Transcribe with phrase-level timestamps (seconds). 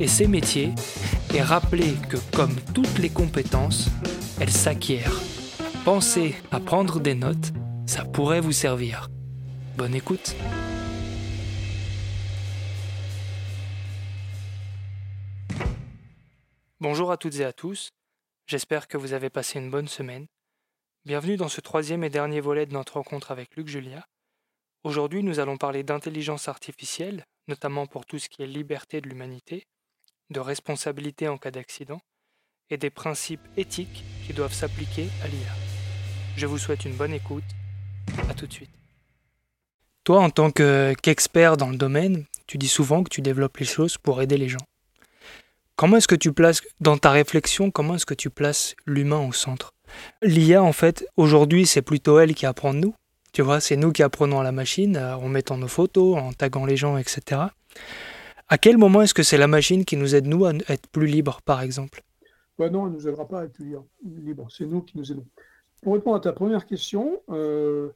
[0.00, 0.74] et ses métiers
[1.34, 3.88] et rappeler que comme toutes les compétences,
[4.40, 5.20] elles s'acquièrent.
[5.84, 7.52] Pensez à prendre des notes,
[7.86, 9.08] ça pourrait vous servir.
[9.76, 10.34] Bonne écoute.
[16.80, 17.90] Bonjour à toutes et à tous,
[18.46, 20.26] j'espère que vous avez passé une bonne semaine.
[21.04, 24.04] Bienvenue dans ce troisième et dernier volet de notre rencontre avec Luc Julia.
[24.84, 29.66] Aujourd'hui, nous allons parler d'intelligence artificielle, notamment pour tout ce qui est liberté de l'humanité,
[30.30, 32.00] de responsabilité en cas d'accident,
[32.70, 35.52] et des principes éthiques qui doivent s'appliquer à l'IA.
[36.36, 37.44] Je vous souhaite une bonne écoute.
[38.28, 38.70] À tout de suite.
[40.04, 43.98] Toi, en tant qu'expert dans le domaine, tu dis souvent que tu développes les choses
[43.98, 44.64] pour aider les gens.
[45.74, 49.32] Comment est-ce que tu places, dans ta réflexion, comment est-ce que tu places l'humain au
[49.32, 49.74] centre?
[50.22, 52.94] L'IA, en fait, aujourd'hui, c'est plutôt elle qui apprend de nous.
[53.32, 56.32] Tu vois, c'est nous qui apprenons à la machine euh, en mettant nos photos, en
[56.32, 57.42] taguant les gens, etc.
[58.48, 61.06] À quel moment est-ce que c'est la machine qui nous aide, nous, à être plus
[61.06, 62.02] libres, par exemple?
[62.58, 64.46] Bah Non, elle ne nous aidera pas à être plus libres.
[64.50, 65.26] C'est nous qui nous aidons.
[65.82, 67.90] Pour répondre à ta première question, euh,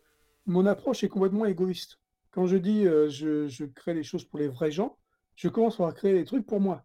[0.46, 1.98] mon approche est complètement égoïste.
[2.33, 4.96] Quand je dis euh, je, crée les choses pour les vrais gens,
[5.36, 6.84] je commence par créer des trucs pour moi.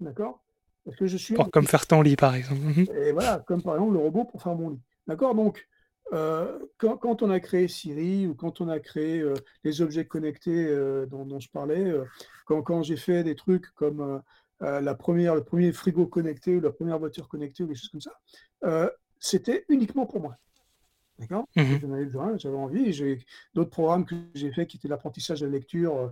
[0.00, 0.42] D'accord?
[0.84, 1.34] Parce que je suis.
[1.52, 2.60] comme faire ton lit, par exemple.
[2.94, 4.80] Et voilà, comme par exemple le robot pour faire mon lit.
[5.06, 5.34] D'accord?
[5.34, 5.66] Donc,
[6.12, 9.24] euh, quand, on a créé Siri ou quand on a créé
[9.64, 10.66] les objets connectés
[11.10, 11.92] dont, je parlais,
[12.46, 14.22] quand, quand j'ai fait des trucs comme
[14.60, 18.00] la première, le premier frigo connecté ou la première voiture connectée ou des choses comme
[18.00, 20.36] ça, c'était uniquement pour moi.
[21.18, 21.48] D'accord?
[21.56, 22.92] Mmh J'avais envie.
[22.92, 23.24] J'ai
[23.54, 26.08] d'autres programmes que j'ai fait qui étaient l'apprentissage de la lecture euh,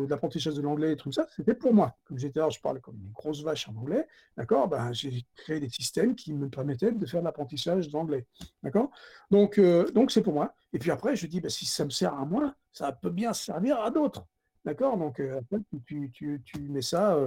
[0.00, 1.96] de l'apprentissage de l'anglais et tout ça, c'était pour moi.
[2.04, 4.06] Comme j'étais là, je parle comme une grosse vache en anglais,
[4.36, 8.26] d'accord ben, J'ai créé des systèmes qui me permettaient de faire de l'apprentissage d'anglais,
[8.62, 8.90] d'accord
[9.30, 10.54] Donc, euh, donc c'est pour moi.
[10.72, 13.32] Et puis après, je dis, ben, si ça me sert à moi, ça peut bien
[13.32, 14.26] servir à d'autres.
[14.64, 15.40] D'accord Donc, euh,
[15.86, 17.18] tu, tu, tu, mets ça,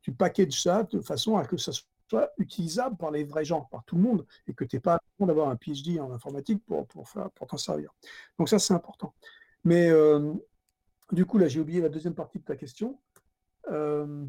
[0.00, 1.72] tu packages ça de façon à que ça
[2.08, 4.98] soit utilisable par les vrais gens, par tout le monde, et que tu n'es pas
[5.18, 7.92] besoin d'avoir un PhD en informatique pour, pour, pour t'en servir.
[8.38, 9.12] Donc ça, c'est important.
[9.64, 10.32] Mais euh,
[11.12, 12.98] du coup, là, j'ai oublié la deuxième partie de ta question.
[13.70, 14.24] Euh,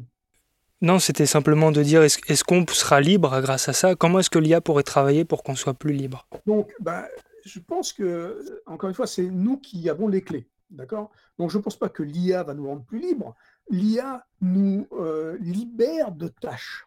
[0.80, 3.96] non, c'était simplement de dire est-ce, qu'on sera libre grâce à ça?
[3.96, 6.28] Comment est-ce que l'IA pourrait travailler pour qu'on soit plus libre?
[6.46, 7.08] Donc, bah,
[7.44, 10.48] je pense que, encore une fois, c'est nous qui avons les clés.
[10.70, 11.10] D'accord?
[11.38, 13.34] Donc, je ne pense pas que l'IA va nous rendre plus libres.
[13.70, 16.86] L'IA nous euh, libère de tâches.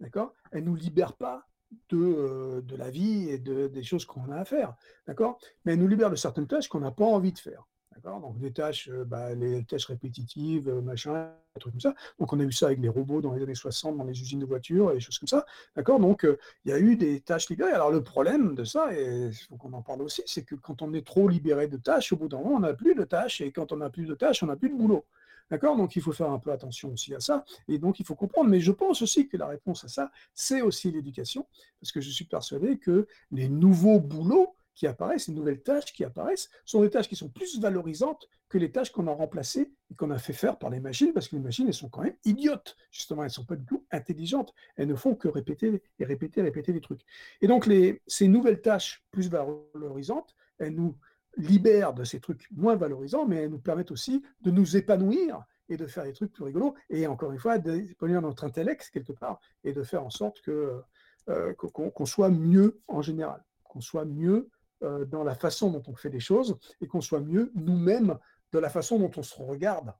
[0.00, 0.32] D'accord?
[0.50, 1.46] Elle ne nous libère pas
[1.90, 4.74] de, euh, de la vie et de, des choses qu'on a à faire.
[5.06, 5.38] D'accord?
[5.64, 7.64] Mais elle nous libère de certaines tâches qu'on n'a pas envie de faire.
[8.02, 11.94] Donc des tâches, euh, bah, les tâches répétitives, euh, machin, des trucs comme ça.
[12.18, 14.40] Donc on a vu ça avec les robots dans les années 60, dans les usines
[14.40, 15.46] de voitures et des choses comme ça.
[15.76, 16.00] D'accord?
[16.00, 16.26] Donc
[16.64, 17.72] il y a eu des tâches libérées.
[17.72, 20.82] Alors le problème de ça, et il faut qu'on en parle aussi, c'est que quand
[20.82, 23.40] on est trop libéré de tâches, au bout d'un moment, on n'a plus de tâches.
[23.40, 25.04] Et quand on n'a plus de tâches, on n'a plus de boulot.
[25.50, 25.76] D'accord?
[25.76, 27.44] Donc il faut faire un peu attention aussi à ça.
[27.68, 28.50] Et donc il faut comprendre.
[28.50, 31.46] Mais je pense aussi que la réponse à ça, c'est aussi l'éducation.
[31.80, 36.04] Parce que je suis persuadé que les nouveaux boulots qui apparaissent, les nouvelles tâches qui
[36.04, 39.94] apparaissent, sont des tâches qui sont plus valorisantes que les tâches qu'on a remplacées et
[39.94, 42.16] qu'on a fait faire par les machines, parce que les machines, elles sont quand même
[42.24, 42.76] idiotes.
[42.90, 44.54] Justement, elles ne sont pas du tout intelligentes.
[44.76, 47.02] Elles ne font que répéter et répéter, répéter les trucs.
[47.40, 50.96] Et donc, les, ces nouvelles tâches plus valorisantes, elles nous
[51.36, 55.76] libèrent de ces trucs moins valorisants, mais elles nous permettent aussi de nous épanouir et
[55.76, 59.40] de faire des trucs plus rigolos, et encore une fois, d'épanouir notre intellect quelque part,
[59.64, 60.82] et de faire en sorte que
[61.30, 64.50] euh, qu'on soit mieux en général, qu'on soit mieux
[64.84, 68.18] euh, dans la façon dont on fait les choses, et qu'on soit mieux nous-mêmes
[68.52, 69.92] de la façon dont on se regarde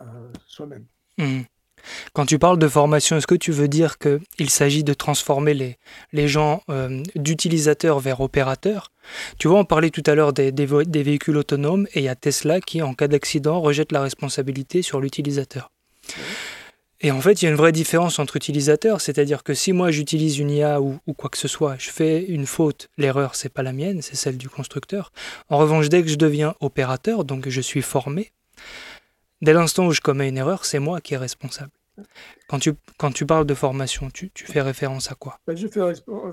[0.00, 0.04] euh,
[0.46, 0.86] soi-même.
[1.18, 1.42] Mmh.
[2.12, 5.78] Quand tu parles de formation, est-ce que tu veux dire qu'il s'agit de transformer les,
[6.12, 8.92] les gens euh, d'utilisateurs vers opérateurs?
[9.38, 10.66] Tu vois, on parlait tout à l'heure des, des,
[11.02, 15.00] véhicules autonomes et il y a Tesla qui, en cas d'accident, rejette la responsabilité sur
[15.00, 15.70] l'utilisateur.
[17.00, 19.92] Et en fait, il y a une vraie différence entre utilisateurs, c'est-à-dire que si moi
[19.92, 23.48] j'utilise une IA ou, ou, quoi que ce soit, je fais une faute, l'erreur c'est
[23.48, 25.12] pas la mienne, c'est celle du constructeur.
[25.48, 28.32] En revanche, dès que je deviens opérateur, donc je suis formé,
[29.42, 31.70] dès l'instant où je commets une erreur, c'est moi qui est responsable.
[32.48, 35.38] Quand tu, quand tu parles de formation, tu, tu fais référence à quoi?
[35.46, 35.80] Ben, Je fais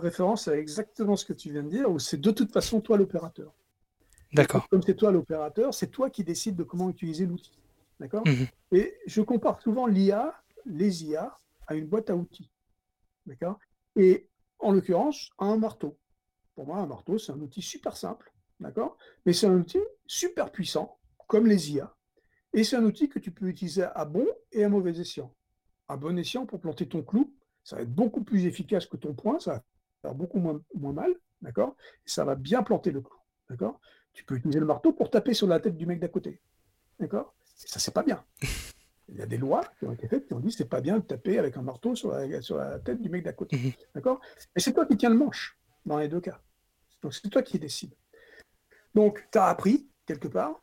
[0.02, 2.98] référence à exactement ce que tu viens de dire, où c'est de toute façon toi
[2.98, 3.52] l'opérateur.
[4.34, 4.68] D'accord.
[4.70, 7.58] Comme c'est toi l'opérateur, c'est toi qui décides de comment utiliser l'outil.
[8.00, 8.24] D'accord?
[8.26, 8.76] Mmh.
[8.76, 10.34] Et je compare souvent l'IA,
[10.66, 12.52] les IA, à une boîte à outils.
[13.26, 13.60] D'accord?
[13.96, 14.30] Et
[14.60, 15.98] en l'occurrence, à un marteau.
[16.56, 18.32] Pour moi, un marteau, c'est un outil super simple.
[18.60, 18.98] D'accord?
[19.26, 20.98] Mais c'est un outil super puissant,
[21.28, 21.94] comme les IA.
[22.54, 25.36] Et c'est un outil que tu peux utiliser à bon et à mauvais escient.
[25.90, 29.14] À bon escient pour planter ton clou, ça va être beaucoup plus efficace que ton
[29.14, 29.64] poing, ça va
[30.02, 31.76] faire beaucoup moins, mal, d'accord?
[32.06, 33.20] Et ça va bien planter le clou,
[33.50, 33.82] d'accord?
[34.14, 36.42] Tu peux utiliser le marteau pour taper sur la tête du mec d'à côté,
[37.00, 37.36] d'accord?
[37.56, 38.24] Ça, c'est pas bien.
[39.10, 40.82] Il y a des lois qui ont été faites qui ont dit que c'est pas
[40.82, 43.58] bien de taper avec un marteau sur la, sur la tête du mec d'à côté.
[43.58, 43.72] Mhm.
[43.94, 44.20] D'accord?
[44.56, 46.40] Et c'est toi qui tiens le manche dans les deux cas.
[47.02, 47.94] Donc c'est toi qui décide.
[48.96, 50.60] Donc tu as appris quelque part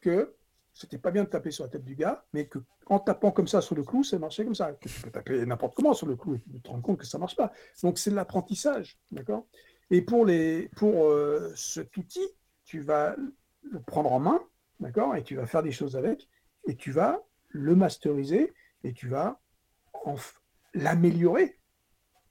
[0.00, 0.34] que
[0.72, 3.48] c'était pas bien de taper sur la tête du gars, mais que en tapant comme
[3.48, 4.72] ça sur le clou, ça marchait comme ça.
[4.80, 7.18] Tu peux taper n'importe comment sur le clou et tu te rends compte que ça
[7.18, 7.52] marche pas.
[7.82, 9.46] Donc c'est de l'apprentissage, d'accord?
[9.90, 12.26] Et pour les pour euh, cet outil,
[12.64, 13.16] tu vas
[13.62, 14.40] le prendre en main,
[14.80, 15.16] d'accord?
[15.16, 16.28] Et tu vas faire des choses avec,
[16.68, 17.22] et tu vas
[17.56, 18.52] le masteriser,
[18.84, 19.40] et tu vas
[20.74, 21.58] l'améliorer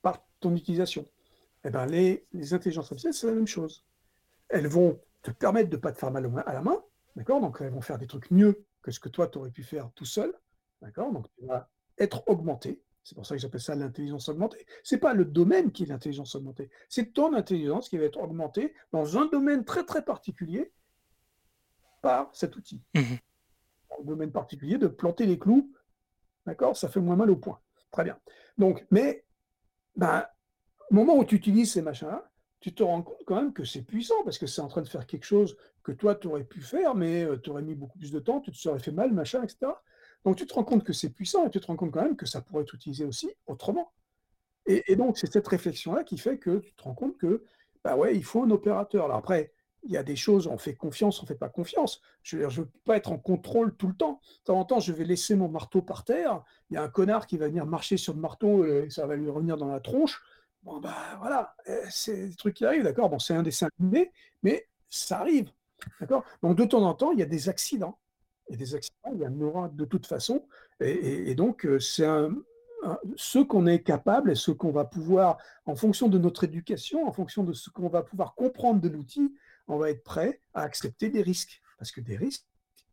[0.02, 1.06] par ton utilisation.
[1.64, 3.86] Eh ben, les, les intelligences artificielles, c'est la même chose.
[4.50, 6.82] Elles vont te permettre de ne pas te faire mal à la main,
[7.16, 7.42] d'accord?
[7.42, 9.90] Donc, elles vont faire des trucs mieux que ce que toi, tu aurais pu faire
[9.96, 10.34] tout seul,
[10.82, 11.12] d'accord?
[11.12, 11.68] Donc, tu vas
[11.98, 12.82] être augmenté.
[13.04, 14.66] C'est pour ça que j'appelle ça l'intelligence augmentée.
[14.84, 18.20] Ce n'est pas le domaine qui est l'intelligence augmentée, c'est ton intelligence qui va être
[18.20, 20.72] augmentée dans un domaine très, très particulier
[22.02, 22.82] par cet outil.
[22.94, 23.16] Mmh
[24.04, 25.72] domaine particulier, de planter les clous,
[26.46, 26.76] d'accord?
[26.78, 27.60] Ça fait moins mal au point.
[27.92, 28.18] Très bien.
[28.58, 29.26] Donc, mais,
[29.96, 30.26] ben,
[30.92, 33.84] au moment où tu utilises ces machins-là, tu te rends compte quand même que c'est
[33.84, 36.62] puissant parce que c'est en train de faire quelque chose que toi, tu aurais pu
[36.62, 39.14] faire, mais euh, tu aurais mis beaucoup plus de temps, tu te serais fait mal,
[39.14, 39.72] machin, etc.
[40.24, 42.16] Donc, tu te rends compte que c'est puissant et tu te rends compte quand même
[42.16, 43.92] que ça pourrait être utilisé aussi autrement.
[44.66, 47.44] Et, et donc, c'est cette réflexion-là qui fait que tu te rends compte que,
[47.84, 49.06] bah ouais, il faut un opérateur.
[49.06, 49.54] Alors après,
[49.86, 52.02] il y a des choses, on fait confiance, on ne fait pas confiance.
[52.24, 54.20] Je ne veux pas être en contrôle tout le temps.
[54.40, 56.44] De temps en temps, je vais laisser mon marteau par terre.
[56.70, 59.16] Il y a un connard qui va venir marcher sur le marteau et ça va
[59.16, 60.22] lui revenir dans la tronche.
[60.64, 63.10] Bon, ben voilà, eh, c'est des trucs qui arrivent, d'accord?
[63.10, 64.12] Bon, c'est un dessin animé,
[64.42, 65.52] mais ça arrive,
[66.02, 66.24] d'accord?
[66.42, 68.00] Donc, de temps en temps, il y a des accidents.
[68.48, 70.48] Et des accidents, il y en aura de toute façon.
[70.80, 72.08] Et, donc, euh, c'est
[73.16, 77.12] ce qu'on est capable et ce qu'on va pouvoir, en fonction de notre éducation, en
[77.12, 79.34] fonction de ce qu'on va pouvoir comprendre de l'outil,
[79.68, 81.62] on va être prêt à accepter des risques.
[81.78, 82.46] Parce que des risques,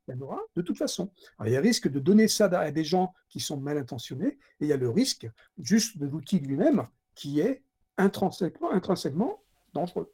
[0.08, 1.12] il y en aura de toute façon.
[1.44, 4.38] il y a le risque de donner ça à des gens qui sont mal intentionnés,
[4.60, 5.28] et il y a le risque
[5.58, 7.62] juste de l'outil lui-même qui est
[7.98, 9.42] intrinsèquement, intrinsèquement
[9.74, 10.12] dangereux.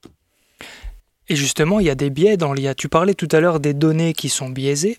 [1.28, 2.74] Et justement, il y a des biais dans l'IA.
[2.74, 4.98] Tu parlais tout à l'heure des données qui sont biaisées.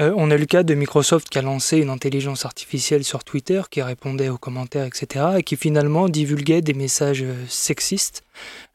[0.00, 3.62] Euh, on a le cas de Microsoft qui a lancé une intelligence artificielle sur Twitter
[3.70, 8.24] qui répondait aux commentaires, etc., et qui finalement divulguait des messages euh, sexistes,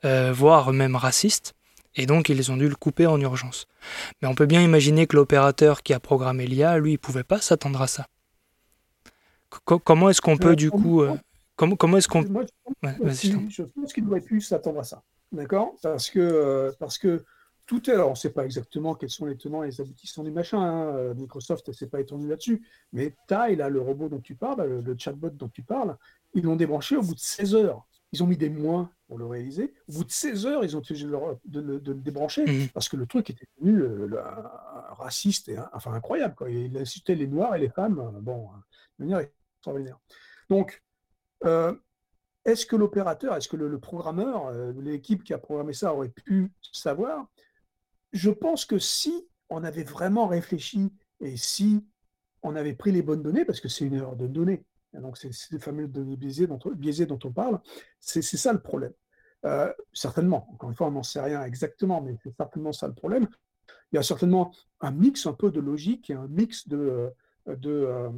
[0.05, 1.55] euh, voire même racistes
[1.99, 3.67] et donc ils ont dû le couper en urgence.
[4.21, 7.41] Mais on peut bien imaginer que l'opérateur qui a programmé l'IA, lui, il pouvait pas
[7.41, 8.07] s'attendre à ça.
[9.65, 11.01] comment est-ce qu'on peut euh, du coup...
[11.01, 11.15] Euh,
[11.57, 12.21] comment, comment est-ce qu'on...
[12.23, 15.03] je, pense qu'il aurait pu s'attendre à ça.
[15.33, 15.75] D'accord?
[15.83, 17.25] Parce que, euh, parce que
[17.65, 17.93] tout est...
[17.93, 20.61] Alors, on ne sait pas exactement quels sont les tenants et les aboutissants du machin.
[20.61, 21.13] Hein.
[21.15, 22.65] Microsoft ne s'est pas étendu là-dessus.
[22.93, 25.97] Mais Ty, là, le robot dont tu parles, le, le chatbot dont tu parles,
[26.33, 27.85] ils l'ont débranché au bout de 16 heures.
[28.11, 29.73] Ils ont mis des mois pour le réaliser.
[29.87, 33.05] Au bout de 16 heures, ils ont été de, le, débrancher mmh parce que le
[33.05, 34.09] truc était devenu euh,
[34.97, 36.35] raciste et enfin incroyable.
[36.35, 36.49] Quoi.
[36.49, 38.49] Il insultait les Noirs et les femmes, euh, bon,
[38.97, 39.99] de manière extraordinaire.
[40.49, 40.83] Donc,
[41.45, 41.75] euh,
[42.45, 47.27] est-ce que l'opérateur, est-ce que le, programmeur, l'équipe qui a programmé ça aurait pu savoir?
[48.11, 51.85] Je pense que si on avait vraiment réfléchi et si
[52.41, 54.63] on avait pris les bonnes données, parce que c'est une erreur de données,
[54.93, 57.59] donc, c'est ces fameux données biaisées dont, dont on parle.
[57.99, 58.93] C'est ça le problème.
[59.45, 62.93] Euh, certainement, encore une fois, on n'en sait rien exactement, mais c'est certainement ça le
[62.93, 63.27] problème.
[63.91, 67.11] Il y a certainement un mix un peu de logique et un mix de,
[67.47, 68.09] euh, euh,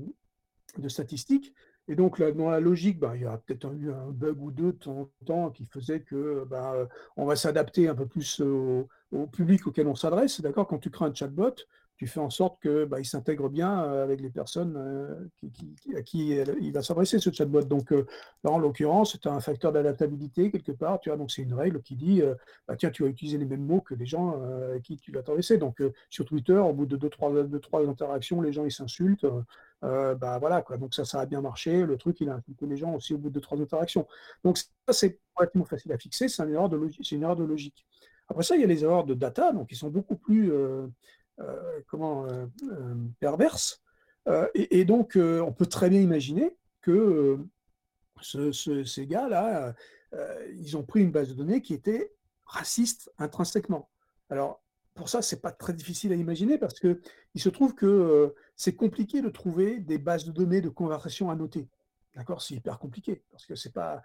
[0.77, 1.53] de statistiques.
[1.87, 4.71] Et donc, dans la logique, bah, il y a peut-être eu un bug ou deux
[4.71, 6.87] de temps en temps qui faisait que bah,
[7.17, 10.39] on va s'adapter un peu plus au, au, public auquel on s'adresse.
[10.41, 10.67] D'accord?
[10.67, 11.55] Quand tu crées un chatbot,
[12.01, 16.01] tu fais en sorte que bah, s'intègre bien euh, avec les personnes euh, qui, à
[16.01, 16.29] qui
[16.59, 17.61] il va s'adresser ce chatbot.
[17.61, 18.07] Donc euh,
[18.43, 20.99] là, en l'occurrence, c'est un facteur d'adaptabilité quelque part.
[20.99, 22.23] Tu vois, donc c'est une règle qui dit,
[22.67, 25.21] bah, tiens, tu vas utiliser les mêmes mots que les gens à qui tu vas
[25.21, 25.59] t'adresser.
[25.59, 29.27] Donc sur Twitter, au bout de deux trois, deux, trois interactions, les gens ils s'insultent.
[29.83, 30.77] bah voilà quoi.
[30.77, 31.85] Donc ça, ça a bien marché.
[31.85, 34.07] Le truc, il a insulté les gens aussi au bout de trois interactions.
[34.43, 36.29] Donc ça, c'est relativement facile à fixer.
[36.29, 37.01] C'est une erreur de logique.
[37.03, 37.85] C'est une erreur de logique.
[38.27, 40.51] Après ça, il y a les erreurs de data, donc qui sont beaucoup plus
[41.87, 42.27] comment
[43.19, 43.81] perverses.
[44.53, 47.39] Et, et, donc, on peut très bien imaginer que
[48.21, 49.73] ce, ces gars-là,
[50.57, 52.13] ils ont pris une base de données qui était
[52.45, 53.89] raciste intrinsèquement.
[54.29, 54.61] Alors,
[54.93, 57.01] pour ça, c'est pas très difficile à imaginer parce que
[57.33, 61.67] il se trouve que c'est compliqué de trouver des bases de données de conversation annotées.
[62.15, 64.01] D'accord C'est hyper compliqué parce que c'est pas.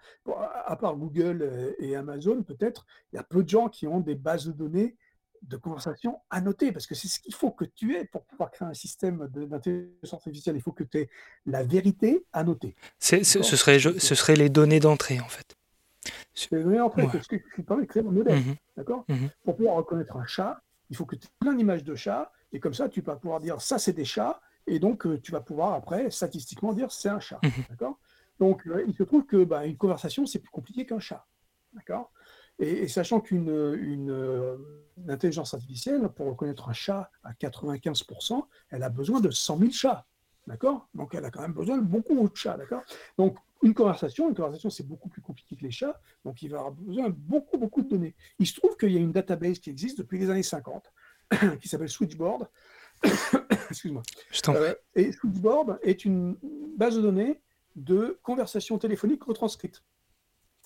[0.65, 4.15] à part Google et Amazon, peut-être, il y a peu de gens qui ont des
[4.15, 4.95] bases de données
[5.41, 8.67] de conversation annotées parce que c'est ce qu'il faut que tu aies pour pouvoir créer
[8.67, 10.55] un système d'intelligence artificielle.
[10.55, 11.09] Il faut que tu aies
[11.45, 12.75] la vérité annotée.
[12.99, 15.55] ce, serait, ce serait les données d'entrée en fait.
[16.51, 17.21] Les données d'entrée, ouais.
[17.21, 18.39] ce qui permet de créer un modèle.
[18.39, 19.05] Mmh d'accord?
[19.07, 22.31] Mmh Pour pouvoir reconnaître un chat, il faut que tu aies plein d'images de chats,
[22.51, 25.31] et comme ça, tu vas pouvoir dire ça, c'est des chats, et donc euh, tu
[25.31, 27.39] vas pouvoir après, statistiquement, dire c'est un chat.
[27.43, 27.51] Mhm.
[27.69, 27.99] D'accord?
[28.39, 31.25] Donc, euh, il se trouve que bah, une conversation, c'est plus compliqué qu'un chat.
[31.73, 32.11] D'accord?
[32.59, 33.49] Et, sachant qu'une
[33.79, 34.57] une,
[35.07, 40.05] intelligence artificielle, pour reconnaître un chat à 95%, elle a besoin de 100 000 chats.
[40.47, 40.87] D'accord?
[40.93, 42.57] Donc, elle a quand même besoin de beaucoup de chats.
[42.57, 42.81] D'accord?
[43.17, 45.99] Donc, une conversation, une conversation, c'est beaucoup plus compliqué que les chats.
[46.25, 48.15] Donc, il va avoir besoin de beaucoup, beaucoup de données.
[48.39, 50.91] Il se trouve qu'il y a une database qui existe depuis les années 50
[51.61, 52.47] qui s'appelle Switchboard.
[53.69, 54.01] Excuse-moi.
[54.49, 56.37] Euh, et Switchboard est une
[56.77, 57.41] base de données
[57.75, 59.83] de conversations téléphoniques retranscrites.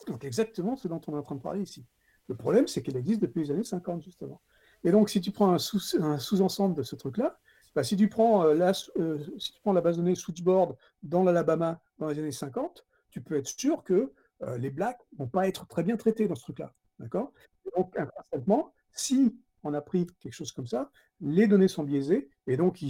[0.08, 1.86] Donc exactement ce dont on est en train de parler ici.
[2.28, 4.42] Le problème, c'est qu'elle existe depuis les années 50, justement.
[4.84, 7.40] Et donc, si tu prends un, sous-ensemble de ce truc-là,
[7.76, 10.76] bah, si, tu prends, euh, la, euh, si tu prends la base de données Switchboard
[11.04, 14.12] dans l'Alabama dans les années 50, tu peux être sûr que
[14.58, 16.74] les blacks ne vont pas être très bien traités dans ce truc-là.
[16.98, 17.32] D'accord?
[17.76, 20.90] Donc, intrinsèquement, si on a pris quelque chose comme ça,
[21.22, 22.84] les données sont biaisées, et donc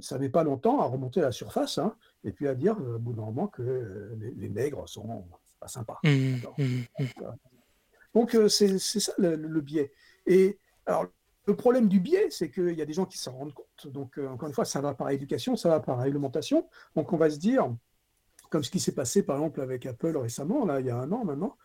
[0.00, 2.96] ça n'avait pas longtemps à remonter à la surface, hein, et puis à dire euh,
[2.96, 5.24] au bout d'un moment que euh, les, nègres sont
[5.86, 5.98] pas.
[6.04, 6.64] Mmh, mmh,
[6.98, 7.06] mmh.
[8.14, 9.92] Donc euh, c'est ça le, biais.
[10.26, 11.06] Et alors
[11.46, 13.86] le problème du biais, c'est qu'il y a des gens qui s'en rendent compte.
[13.86, 16.68] Donc encore une fois, ça va par éducation, ça va par réglementation.
[16.94, 17.74] Donc on va se dire,
[18.50, 21.10] comme ce qui s'est passé par exemple avec Apple récemment, là, il y a un
[21.10, 21.56] an maintenant,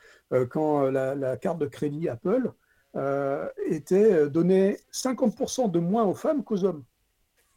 [0.49, 2.53] quand la, la, carte de crédit Apple
[2.97, 6.83] euh, était euh, donné 50% de moins aux femmes qu'aux hommes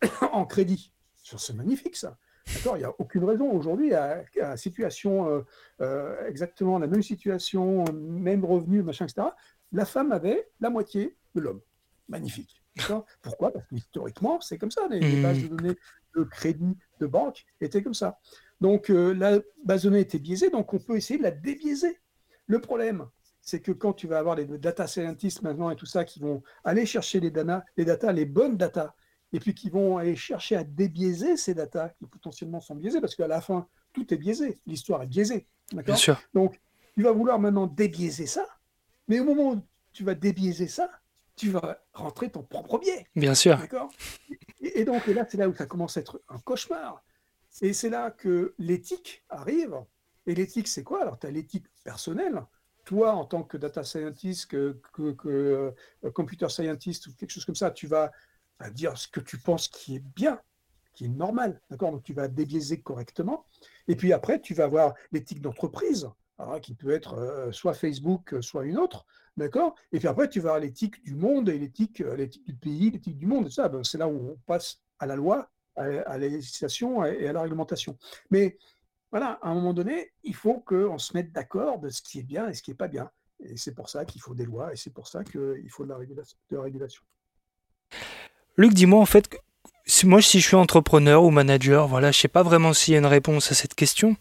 [0.32, 0.92] en crédit.
[1.16, 2.18] C'est magnifique ça.
[2.54, 5.44] D'accord Il n'y a aucune raison aujourd'hui à, à, situation
[5.80, 9.28] euh, exactement la même situation, même revenu, machin, etc.
[9.72, 11.60] La femme avait la moitié de l'homme.
[12.08, 12.62] Magnifique.
[13.22, 13.52] Pourquoi?
[13.52, 14.86] Parce que historiquement, c'est comme ça.
[14.88, 15.76] Les, les, bases de données
[16.16, 18.18] de crédit de banque étaient comme ça.
[18.60, 21.98] Donc la base de données était biaisée, donc on peut essayer de la débiaiser.
[22.46, 23.06] Le problème,
[23.40, 26.42] c'est que quand tu vas avoir les data scientists maintenant et tout ça qui vont
[26.64, 28.94] aller chercher les, data, les data, les bonnes data,
[29.32, 33.14] et puis qui vont aller chercher à débiaiser ces data qui potentiellement sont biaisées, parce
[33.14, 35.46] qu'à la fin, tout est biaisé, l'histoire est biaisée.
[35.72, 36.20] Bien sûr.
[36.34, 36.60] Donc,
[36.94, 38.46] tu vas vouloir maintenant débiaiser ça,
[39.08, 40.90] mais au moment où tu vas débiaiser ça,
[41.36, 43.06] tu vas rentrer ton propre biais.
[43.16, 43.56] Bien sûr.
[43.56, 43.90] D'accord?
[44.60, 47.02] Et, et, donc, et là, c'est là où ça commence à être un cauchemar.
[47.62, 49.74] Et c'est là que l'éthique arrive.
[50.26, 51.02] Et l'éthique, c'est quoi?
[51.02, 52.42] Alors, tu as l'éthique personnelle,
[52.84, 55.16] toi, en tant que data scientist, que, que,
[56.04, 58.12] euh, computer scientist ou quelque chose comme ça, tu vas,
[58.68, 60.38] dire ce que tu penses qui est bien,
[60.92, 61.92] qui est normal, d'accord?
[61.92, 63.46] Donc tu vas débiaiser correctement.
[63.88, 68.34] Et puis après, tu vas avoir l'éthique d'entreprise, hein, qui peut être euh, soit Facebook,
[68.34, 69.06] euh, soit une autre,
[69.38, 69.74] d'accord?
[69.92, 73.16] Et puis après, tu vas avoir l'éthique du monde et l'éthique, l'éthique du pays, l'éthique
[73.16, 73.70] du monde, et ça.
[73.70, 77.32] Ben, c'est là où on passe à la loi, à, à la législation et à
[77.32, 77.96] la réglementation.
[78.30, 78.58] Mais
[79.10, 82.24] voilà, à un moment donné, il faut qu'on se mette d'accord de ce qui est
[82.24, 83.10] bien et ce qui n'est pas bien.
[83.40, 85.88] Et c'est pour ça qu'il faut des lois et c'est pour ça qu'il faut de
[85.88, 85.96] la,
[86.62, 87.02] régulation,
[88.56, 89.28] Luc, dis-moi en fait,
[90.04, 93.00] moi si je suis entrepreneur ou manager, voilà, je sais pas vraiment s'il y a
[93.00, 94.16] une réponse à cette question.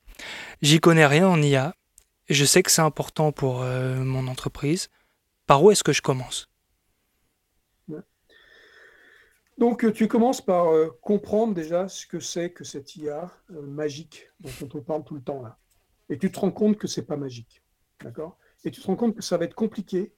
[0.62, 1.74] J'y connais rien en IA.
[2.30, 4.90] Je sais que c'est important pour euh, mon entreprise.
[5.48, 6.48] Par où est-ce que je commence?
[9.58, 14.30] Donc, euh, tu commences par euh, comprendre déjà ce que c'est que cette IA magique
[14.40, 15.58] dont on te parle tout le temps là.
[16.10, 17.62] Et tu te rends compte que c'est pas magique.
[18.02, 18.38] D'accord?
[18.64, 20.14] Et tu te rends compte que ça va être compliqué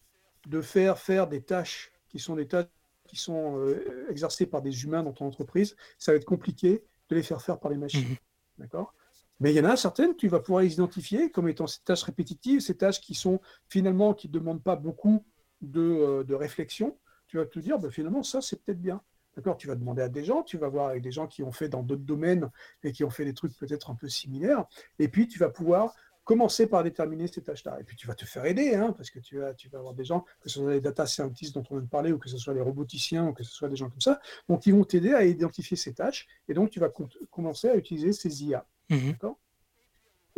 [0.47, 2.67] de faire faire des tâches qui sont des tâches
[3.11, 3.61] qui sont
[4.09, 5.75] exercées par des humains dans ton entreprise.
[5.99, 8.07] Ça va être compliqué de les faire faire par les machines.
[8.09, 8.15] Mmh
[8.57, 8.93] D'accord?
[9.41, 12.03] Mais il y en a certaines, tu vas pouvoir les identifier comme étant ces tâches
[12.03, 15.25] répétitives, ces tâches qui sont finalement qui ne demandent pas beaucoup
[15.61, 16.97] de, de réflexion.
[17.27, 19.01] Tu vas te dire, ben, finalement, ça, c'est peut-être bien.
[19.35, 19.57] D'accord?
[19.57, 21.69] Tu vas demander à des gens, tu vas voir avec des gens qui ont fait
[21.69, 22.49] dans d'autres domaines
[22.83, 24.65] et qui ont fait des trucs peut-être un peu similaires.
[24.99, 27.79] Et puis, tu vas pouvoir commencer par déterminer ces tâches-là.
[27.79, 29.93] Et puis tu vas te faire aider, hein, parce que tu vas, tu vas avoir
[29.93, 32.29] des gens, que ce soit les data scientists dont on vient de parler, ou que
[32.29, 34.83] ce soit les roboticiens, ou que ce soit des gens comme ça, donc ils vont
[34.83, 36.91] t'aider à identifier ces tâches, et donc tu vas
[37.29, 38.65] commencer à utiliser ces IA.
[38.89, 39.15] Mhm.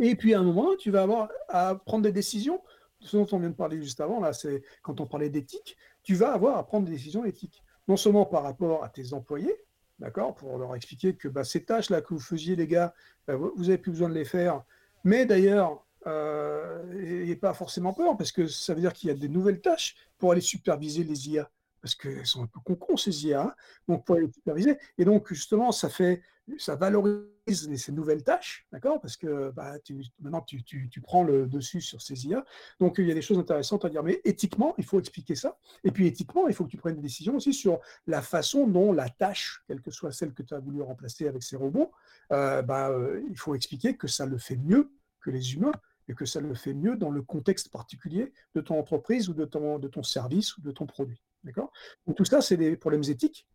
[0.00, 2.62] Et puis à un moment, tu vas avoir à prendre des décisions.
[3.00, 6.14] Ce dont on vient de parler juste avant, là, c'est quand on parlait d'éthique, tu
[6.14, 7.62] vas avoir à prendre des décisions éthiques.
[7.86, 9.54] Non seulement par rapport à tes employés,
[9.98, 12.94] d'accord, pour leur expliquer que bah, ces tâches-là que vous faisiez, les gars,
[13.26, 14.64] bah, vous n'avez plus besoin de les faire.
[15.04, 19.14] Mais d'ailleurs, euh, n'ayez pas forcément peur, parce que ça veut dire qu'il y a
[19.14, 21.50] des nouvelles tâches pour aller superviser les IA
[21.84, 23.54] parce qu'elles sont un peu con ces IA, hein.
[23.88, 24.78] donc pour les superviser.
[24.96, 26.22] Et donc, justement, ça fait,
[26.58, 27.28] ça valorise
[27.76, 29.74] ces nouvelles tâches, d'accord Parce que bah,
[30.20, 32.44] maintenant, tu, prends le dessus sur ces IA.
[32.80, 34.02] Donc, il y a des choses intéressantes à dire.
[34.02, 35.58] Mais éthiquement, il faut expliquer ça.
[35.84, 38.92] Et puis, éthiquement, il faut que tu prennes des décisions aussi sur la façon dont
[38.92, 41.92] la tâche, quelle que soit celle que tu as voulu remplacer avec ces robots,
[42.32, 45.72] euh, bah, euh, il faut expliquer que ça le fait mieux que les humains
[46.08, 49.44] et que ça le fait mieux dans le contexte particulier de ton entreprise ou de
[49.44, 51.22] ton, de ton service ou de ton produit.
[51.44, 51.72] D'accord?
[52.06, 53.46] Donc tout ça, c'est des problèmes éthiques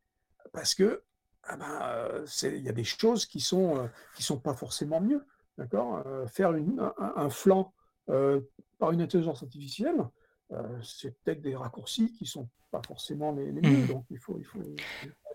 [0.52, 1.04] parce que
[1.50, 5.26] ah ben, il y a des choses qui sont euh, qui sont pas forcément mieux.
[5.58, 7.74] D'accord euh, Faire une, un, flanc
[8.10, 8.40] euh,
[8.78, 9.98] par une intelligence artificielle,
[10.82, 13.84] c'est peut-être des raccourcis qui sont pas forcément les, mieux.
[13.84, 13.88] Mmh.
[13.88, 14.60] Donc il faut, il faut...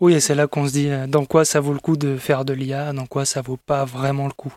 [0.01, 2.45] Oui, et c'est là qu'on se dit dans quoi ça vaut le coup de faire
[2.45, 4.55] de l'IA, dans quoi ça vaut pas vraiment le coup.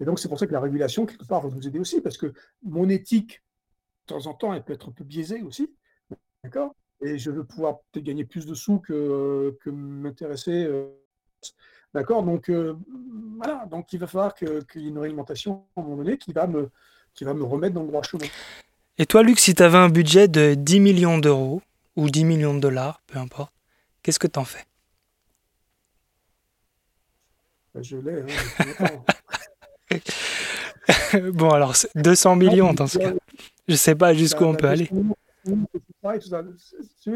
[0.00, 2.18] Et donc c'est pour ça que la régulation, quelque part, va nous aider aussi, parce
[2.18, 3.42] que mon éthique,
[4.08, 5.72] de temps en temps, elle peut être un peu biaisée aussi.
[6.42, 10.64] D'accord Et je veux pouvoir peut-être gagner plus de sous que, que m'intéresser.
[10.64, 10.86] Euh,
[11.92, 12.74] d'accord Donc, euh,
[13.36, 13.66] voilà.
[13.66, 16.46] Donc, il va falloir qu'il y ait une réglementation à un moment donné qui va
[16.46, 16.70] me,
[17.14, 18.26] qui va me remettre dans le droit chemin.
[18.98, 21.60] Et toi, Luc, si tu avais un budget de 10 millions d'euros
[21.96, 23.52] ou 10 millions de dollars, peu importe,
[24.02, 24.64] qu'est-ce que tu en fais?
[27.74, 28.20] Ben, Je l'ai.
[28.20, 28.86] Hein,
[31.32, 33.12] bon, alors, 200 millions dans ce cas.
[33.66, 34.88] Je sais pas jusqu'où on peut aller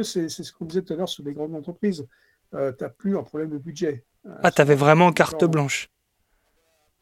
[0.02, 2.06] c'est ce qu'on disait tout à l'heure sur les grandes entreprises.
[2.54, 4.04] Euh, tu n'as plus un problème de budget.
[4.26, 5.88] Euh, ah, tu avais vraiment carte blanche.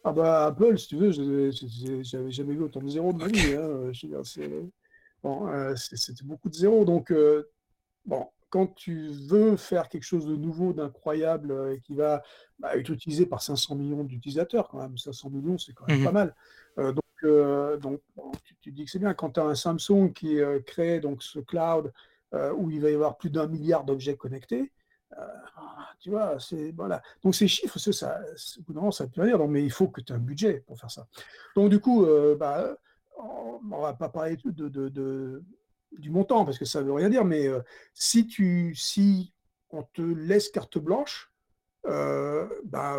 [0.05, 3.55] Ah bah Apple, si tu veux, j'avais jamais vu autant de zéros de ma vie.
[3.55, 4.71] Hein.
[5.27, 6.85] Euh, c'était beaucoup de zéros.
[6.85, 7.11] Donc,
[8.05, 12.23] bon, quand tu veux faire quelque chose de nouveau, d'incroyable, et qui va
[12.59, 16.05] bah, être utilisé par 500 millions d'utilisateurs, quand même, 500 millions, c'est quand même mmh
[16.05, 16.35] pas mal.
[16.77, 17.04] donc,
[17.81, 18.01] donc
[18.61, 19.15] tu, dis que c'est bien.
[19.15, 21.93] Quand tu as un Samsung qui crée donc ce cloud
[22.57, 24.73] où il va y avoir plus d'un milliard d'objets connectés,
[26.01, 27.03] tu vois, c'est voilà.
[27.23, 29.49] Donc ces chiffres, ça, ça, ça peut dire.
[29.49, 31.07] mais il faut que tu aies un budget pour faire ça.
[31.55, 32.07] Donc du coup,
[32.39, 32.77] bah,
[33.17, 35.43] on, ne va pas parler de,
[35.93, 37.25] du montant parce que ça veut rien dire.
[37.25, 37.49] Mais
[37.93, 39.33] si tu, si
[39.71, 41.33] on te laisse carte blanche,
[41.85, 42.99] bah,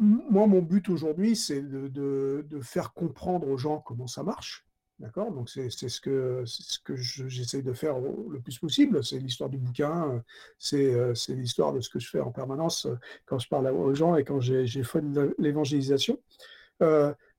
[0.00, 4.64] moi, mon but aujourd'hui, c'est de, faire comprendre aux gens comment ça marche.
[4.98, 5.30] D'accord?
[5.32, 9.04] Donc, c'est ce que, ce que j'essaye de faire le plus possible.
[9.04, 10.22] C'est l'histoire du bouquin,
[10.58, 10.94] c'est
[11.28, 12.86] l'histoire de ce que je fais en permanence
[13.26, 15.04] quand je parle aux gens et quand j'ai fait
[15.38, 16.18] l'évangélisation.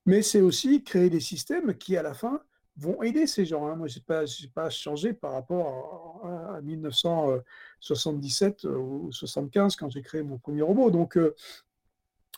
[0.06, 2.42] mais c'est aussi créer des systèmes qui, à la fin,
[2.78, 3.68] vont aider ces gens.
[3.68, 3.76] Hein.
[3.76, 10.02] Moi, je n'ai pas, pas changé par rapport à, à 1977 ou 75 quand j'ai
[10.02, 10.90] créé mon premier robot.
[10.90, 11.18] Donc,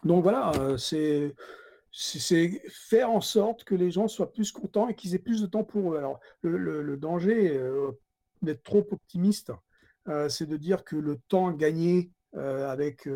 [0.06, 5.16] donc voilà, euh, c'est faire en sorte que les gens soient plus contents et qu'ils
[5.16, 5.98] aient plus de temps pour eux.
[5.98, 7.92] Alors, le, danger euh,
[8.42, 9.52] d'être trop optimiste,
[10.08, 13.08] euh, c'est de dire que le temps gagné avec,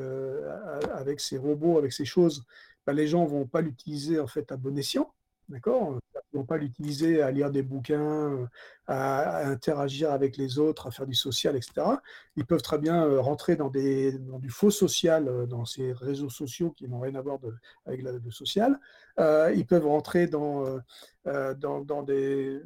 [1.18, 2.44] ces robots, avec ces choses,
[2.86, 5.12] ben, les gens ne vont pas l'utiliser en fait à bon escient.
[5.50, 5.98] D'accord?
[6.34, 8.46] Ne vont pas l'utiliser à lire des bouquins, euh,
[8.88, 11.88] à, interagir avec les autres, à faire du social, etc.
[12.36, 15.94] Ils peuvent très bien euh, rentrer dans, des, dans du faux social, euh, dans ces
[15.94, 17.40] réseaux sociaux qui n'ont rien à voir
[17.86, 18.80] avec le social.
[19.18, 20.80] ils peuvent rentrer dans,
[21.26, 22.62] dans, des,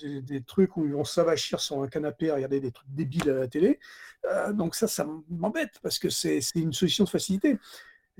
[0.00, 3.34] des, trucs où ils vont s'avachir sur un canapé à regarder des trucs débiles à
[3.34, 3.78] la télé.
[4.52, 7.58] donc ça, ça m'embête parce que c'est une solution de facilité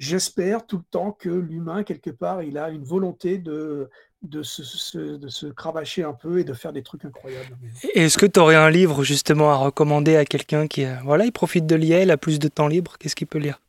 [0.00, 3.90] j'espère tout le temps que l'humain, quelque part, il a une volonté de,
[4.22, 7.56] de, se, de se cravacher un peu et de faire des trucs incroyables.
[7.94, 11.66] Est-ce que tu aurais un livre justement à recommander à quelqu'un qui voilà, il profite
[11.66, 13.60] de l'IA, il a plus de temps libre Qu'est-ce qu'il peut lire?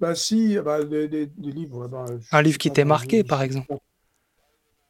[0.00, 1.88] Bah si, bah, des, livres.
[1.88, 3.74] Bah, un livre qui t'est marqué, par exemple.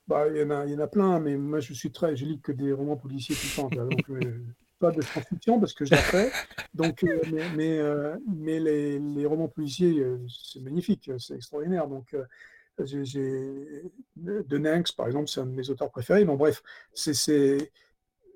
[0.09, 2.17] Bah, il, y en a, il y en a plein, mais moi je suis très,
[2.17, 3.85] je lis que des romans policiers tout le temps.
[3.87, 4.41] Donc, euh,
[4.81, 6.33] pas de science-fiction parce que je l'ai fait.
[6.75, 7.21] Donc, euh,
[7.55, 11.87] mais, euh, mais, les, les, romans policiers, c'est magnifique, c'est extraordinaire.
[11.87, 12.15] Donc,
[12.79, 16.25] De Nanks, par exemple, c'est un de mes auteurs préférés.
[16.25, 17.71] Donc, bref, c'est.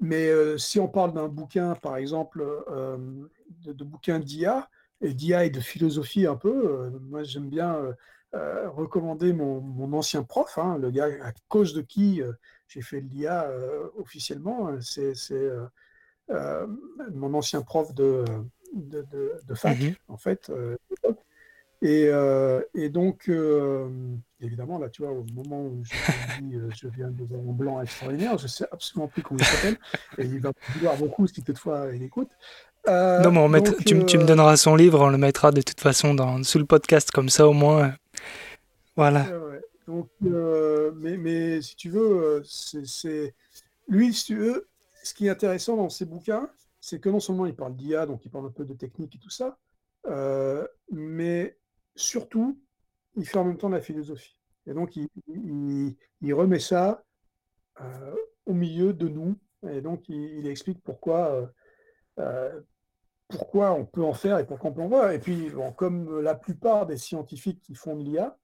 [0.01, 4.71] Mais si on parle d'un bouquin, par exemple, de, de bouquin d'IA,
[5.01, 7.97] et d'IA et de philosophie un peu, moi j'aime bien
[8.33, 12.23] recommander mon, mon, ancien prof, hein, le gars à cause de qui
[12.69, 13.51] j'ai fait l'IA
[13.97, 14.71] officiellement.
[14.81, 15.15] C'est
[17.13, 18.25] mon ancien prof de,
[18.73, 19.05] de,
[19.45, 20.51] de, fac, mmh en fait.
[21.81, 22.11] Et,
[22.75, 23.31] et, donc,
[24.41, 28.37] évidemment, là, tu vois, au moment où je dis je viens de un blanc extraordinaire,
[28.39, 29.79] je ne sais absolument plus comment il s'appelle,
[30.19, 32.31] et il va vouloir beaucoup si toutefois il écoute.
[32.89, 36.43] Euh, non, mais tu, me donneras son livre, on le mettra de toute façon dans,
[36.43, 37.95] sous le podcast, comme ça au moins.
[38.97, 39.27] voilà.
[39.87, 43.35] Donc, mais, mais, si tu veux, c'est
[43.89, 44.69] lui, si tu veux,
[45.03, 46.49] ce qui est intéressant dans ses bouquins,
[46.81, 49.19] c'est que non seulement il parle d'IA, donc il parle un peu de technique et
[49.19, 49.57] tout ça,
[50.91, 51.58] mais
[51.99, 52.59] surtout,
[53.17, 54.37] il fait en même temps de la philosophie.
[54.67, 57.03] Et donc, il, remet ça
[58.47, 59.37] au milieu de nous,
[59.69, 61.51] et donc il, explique pourquoi
[63.29, 65.13] pourquoi on peut en faire et pourquoi on peut en voir.
[65.13, 68.37] Et puis, comme la plupart des scientifiques qui font de l'IA,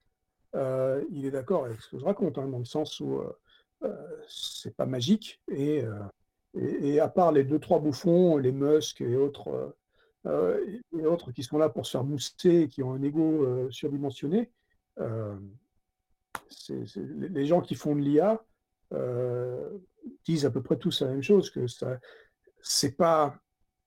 [0.54, 3.32] euh, il est d'accord avec ce que je raconte, hein, dans le sens où euh,
[3.82, 5.40] euh c'est pas magique.
[5.50, 5.98] Et, euh,
[6.54, 9.74] et, à part les deux, trois bouffons, les Musk et autres,
[10.26, 14.50] et autres qui sont là pour se faire mousser qui ont un ego surdimensionné,
[16.70, 18.42] les gens qui font de l'IA
[20.24, 21.66] disent à peu près tous la même chose, que
[22.62, 23.38] c'est pas,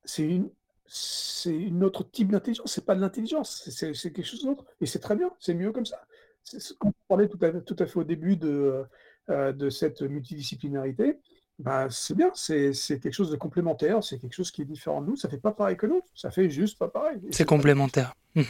[0.04, 0.50] c'est une,
[0.86, 4.66] c'est une autre type d'intelligence, c'est pas de l'intelligence, c'est quelque chose d'autre.
[4.80, 6.02] Et c'est très bien, c'est mieux comme ça.
[6.44, 8.86] C'est ce qu'on parlait tout à, tout à, fait au début de,
[9.30, 11.20] euh, de cette multidisciplinarité.
[11.60, 15.08] Bah, c'est bien, c'est quelque chose de complémentaire, c'est quelque chose qui est différent de
[15.08, 17.20] nous, ça fait pas pareil que nous, ça fait juste pas pareil.
[17.32, 18.14] C'est complémentaire.
[18.36, 18.44] Mmh.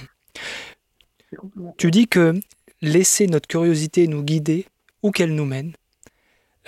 [1.38, 1.78] complémentaire.
[1.78, 2.34] Tu dis que
[2.82, 4.66] laisser notre curiosité nous guider
[5.04, 5.74] où qu'elle nous mène.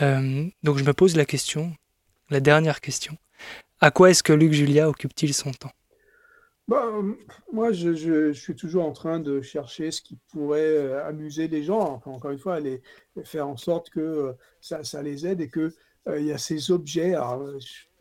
[0.01, 1.73] Euh, donc je me pose la question,
[2.29, 3.17] la dernière question.
[3.81, 5.71] À quoi est-ce que Luc Julia occupe-t-il son temps?
[6.69, 6.85] Bah,
[7.51, 11.99] moi, je, suis toujours en train de chercher ce qui pourrait euh, amuser les gens.
[12.05, 12.83] encore une fois, aller
[13.23, 15.71] faire en sorte que euh, ça, les aide et que euh,
[16.07, 17.11] il y a ces objets.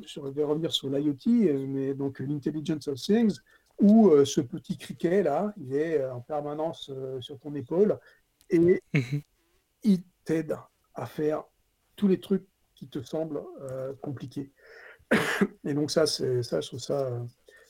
[0.00, 3.38] je, vais revenir sur l'IoT, mais donc l'intelligence of things,
[3.80, 7.98] où ce petit criquet là, il est en permanence sur ton épaule
[8.50, 9.22] et mhm.
[9.82, 10.56] il t'aide
[10.94, 11.44] à faire
[11.96, 13.42] tous les trucs qui te semblent
[14.00, 14.50] compliqués.
[15.64, 17.20] Et donc ça, c'est ça, je trouve ça euh,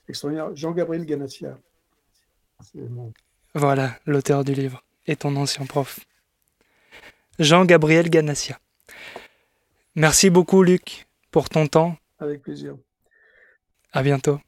[0.09, 0.55] extraordinaire.
[0.55, 1.59] Jean-Gabriel Ganassia.
[3.55, 6.01] Voilà, l'auteur du livre et ton ancien prof.
[7.39, 8.59] Jean-Gabriel Ganassia.
[9.99, 11.97] Merci beaucoup, Luc, pour ton temps.
[12.21, 12.77] Avec plaisir.
[13.93, 14.39] À bientôt.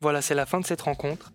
[0.00, 1.32] Voilà, c'est la fin de cette rencontre.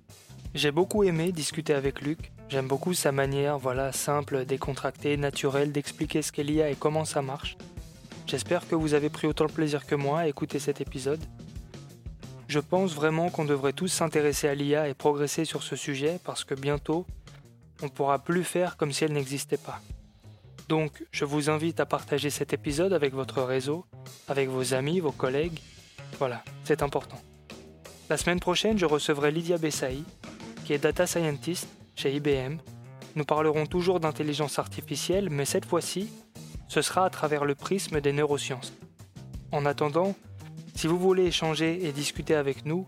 [0.55, 2.31] J'ai beaucoup aimé discuter avec Luc.
[2.47, 7.03] J'aime beaucoup sa manière, voilà, simple, décontractée, naturelle d'expliquer ce qu'il y a et comment
[7.03, 7.57] ça marche.
[8.25, 11.19] J'espère que vous avez pris autant de plaisir que moi à écouter cet épisode.
[12.47, 16.45] Je pense vraiment qu'on devrait tous s'intéresser à l'IA et progresser sur ce sujet parce
[16.45, 17.05] que bientôt,
[17.81, 19.81] on ne pourra plus faire comme si elle n'existait pas.
[20.69, 23.85] Donc, je vous invite à partager cet épisode avec votre réseau,
[24.27, 25.59] avec vos amis, vos collègues.
[26.19, 27.17] Voilà, c'est important.
[28.09, 30.03] La semaine prochaine, je recevrai Lydia Bessaï,
[30.65, 32.57] qui est data scientist chez IBM.
[33.15, 36.09] Nous parlerons toujours d'intelligence artificielle, mais cette fois-ci,
[36.67, 38.73] ce sera à travers le prisme des neurosciences.
[39.51, 40.15] En attendant,
[40.75, 42.85] si vous voulez échanger et discuter avec nous,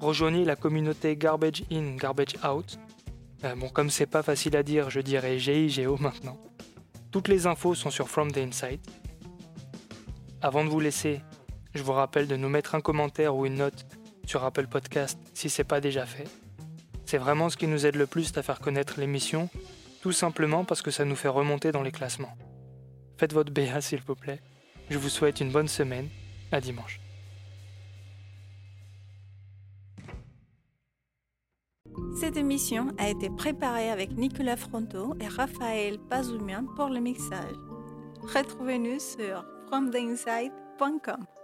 [0.00, 2.78] rejoignez la communauté Garbage In, Garbage Out.
[3.44, 6.38] Euh, bon, comme c'est pas facile à dire, je dirais GIGO maintenant.
[7.16, 8.86] Toutes les infos sont sur From the Inside.
[10.42, 11.22] Avant de vous laisser,
[11.74, 13.86] je vous rappelle de nous mettre un commentaire ou une note
[14.26, 16.28] sur Apple Podcast si c'est pas déjà fait.
[17.06, 19.48] C'est vraiment ce qui nous aide le plus à faire connaître l'émission,
[20.02, 22.36] tout simplement parce que ça nous fait remonter dans les classements.
[23.16, 24.42] Faites votre BA s'il vous plaît.
[24.90, 26.10] Je vous souhaite une bonne semaine.
[26.52, 27.00] À dimanche.
[32.20, 37.56] Cette émission a été préparée avec Nicolas Fronto et Raphaël Pazumian pour le mixage.
[38.22, 41.35] Retrouvez-nous sur fromtheinside.com.